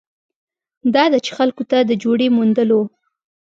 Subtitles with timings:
[0.93, 2.81] دا ده چې خلکو ته د جوړې موندلو